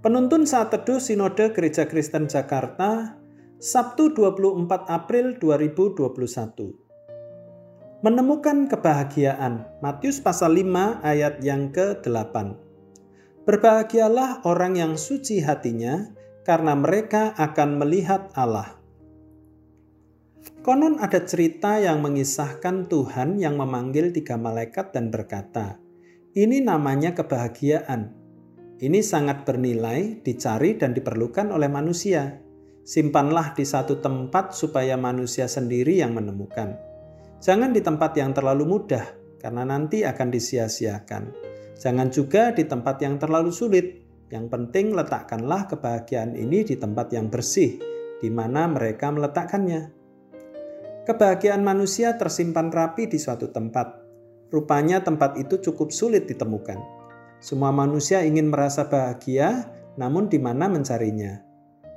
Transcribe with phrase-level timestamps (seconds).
[0.00, 3.20] Penuntun saat teduh Sinode Gereja Kristen Jakarta,
[3.60, 8.00] Sabtu 24 April 2021.
[8.00, 12.32] Menemukan kebahagiaan, Matius pasal 5 ayat yang ke-8.
[13.44, 16.08] Berbahagialah orang yang suci hatinya,
[16.48, 18.80] karena mereka akan melihat Allah.
[20.64, 25.76] Konon ada cerita yang mengisahkan Tuhan yang memanggil tiga malaikat dan berkata,
[26.32, 28.19] "Ini namanya kebahagiaan."
[28.80, 32.40] Ini sangat bernilai, dicari, dan diperlukan oleh manusia.
[32.80, 36.80] Simpanlah di satu tempat supaya manusia sendiri yang menemukan.
[37.44, 39.04] Jangan di tempat yang terlalu mudah,
[39.36, 41.28] karena nanti akan disia-siakan.
[41.76, 44.00] Jangan juga di tempat yang terlalu sulit.
[44.32, 47.76] Yang penting letakkanlah kebahagiaan ini di tempat yang bersih,
[48.16, 49.92] di mana mereka meletakkannya.
[51.04, 54.00] Kebahagiaan manusia tersimpan rapi di suatu tempat.
[54.48, 56.99] Rupanya tempat itu cukup sulit ditemukan
[57.40, 61.40] semua manusia ingin merasa bahagia, namun di mana mencarinya?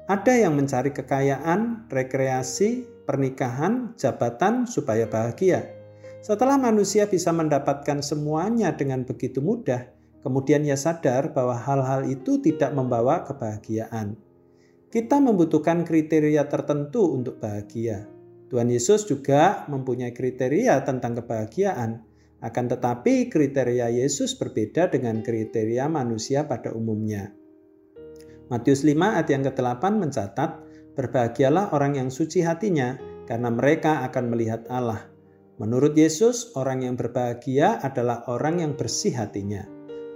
[0.08, 5.68] Ada yang mencari kekayaan, rekreasi, pernikahan, jabatan supaya bahagia.
[6.24, 9.84] Setelah manusia bisa mendapatkan semuanya dengan begitu mudah,
[10.24, 14.16] kemudian ia sadar bahwa hal-hal itu tidak membawa kebahagiaan.
[14.88, 18.08] Kita membutuhkan kriteria tertentu untuk bahagia.
[18.48, 22.13] Tuhan Yesus juga mempunyai kriteria tentang kebahagiaan.
[22.44, 27.32] Akan tetapi kriteria Yesus berbeda dengan kriteria manusia pada umumnya.
[28.52, 30.52] Matius 5 ayat yang ke-8 mencatat,
[30.94, 35.10] Berbahagialah orang yang suci hatinya, karena mereka akan melihat Allah.
[35.58, 39.66] Menurut Yesus, orang yang berbahagia adalah orang yang bersih hatinya.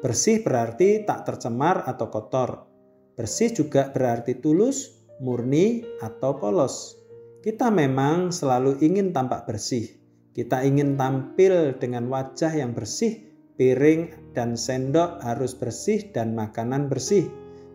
[0.06, 2.70] Bersih berarti tak tercemar atau kotor.
[3.18, 6.94] Bersih juga berarti tulus, murni, atau polos.
[7.42, 9.90] Kita memang selalu ingin tampak bersih,
[10.38, 13.26] kita ingin tampil dengan wajah yang bersih,
[13.58, 17.26] piring dan sendok harus bersih dan makanan bersih.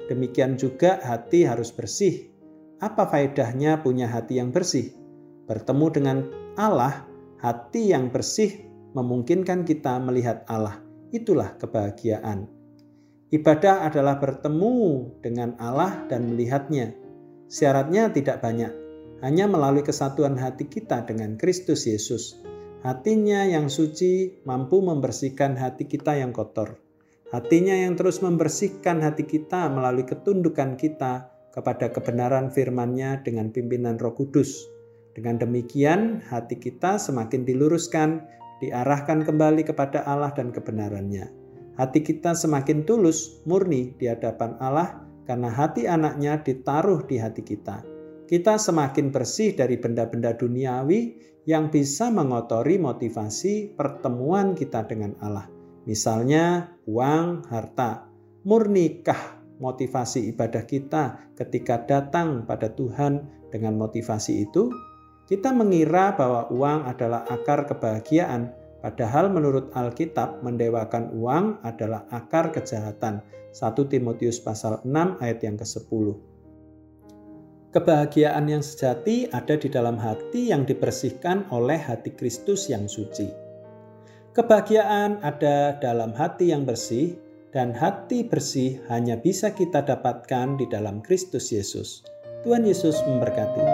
[0.07, 2.31] Demikian juga hati harus bersih.
[2.79, 4.95] Apa faedahnya punya hati yang bersih?
[5.51, 6.19] Bertemu dengan
[6.55, 7.03] Allah,
[7.43, 8.63] hati yang bersih
[8.95, 10.79] memungkinkan kita melihat Allah.
[11.11, 12.47] Itulah kebahagiaan.
[13.35, 16.95] Ibadah adalah bertemu dengan Allah dan melihatnya.
[17.51, 18.71] Syaratnya tidak banyak,
[19.19, 22.52] hanya melalui kesatuan hati kita dengan Kristus Yesus.
[22.83, 26.83] Hatinya yang suci mampu membersihkan hati kita yang kotor.
[27.31, 34.19] Hatinya yang terus membersihkan hati kita melalui ketundukan kita kepada kebenaran firman-Nya dengan pimpinan Roh
[34.19, 34.67] Kudus.
[35.15, 38.27] Dengan demikian, hati kita semakin diluruskan,
[38.59, 41.31] diarahkan kembali kepada Allah dan kebenarannya.
[41.79, 47.92] Hati kita semakin tulus, murni di hadapan Allah karena hati anaknya ditaruh di hati kita.
[48.33, 55.53] Kita semakin bersih dari benda-benda duniawi yang bisa mengotori motivasi pertemuan kita dengan Allah.
[55.85, 58.09] Misalnya uang, harta.
[58.49, 64.73] Murnikah motivasi ibadah kita ketika datang pada Tuhan dengan motivasi itu?
[65.29, 68.49] Kita mengira bahwa uang adalah akar kebahagiaan,
[68.81, 73.21] padahal menurut Alkitab mendewakan uang adalah akar kejahatan.
[73.53, 76.32] 1 Timotius pasal 6 ayat yang ke-10.
[77.73, 83.33] Kebahagiaan yang sejati ada di dalam hati yang dibersihkan oleh hati Kristus yang suci.
[84.37, 87.17] Kebahagiaan ada dalam hati yang bersih,
[87.49, 92.05] dan hati bersih hanya bisa kita dapatkan di dalam Kristus Yesus.
[92.45, 93.65] Tuhan Yesus memberkati.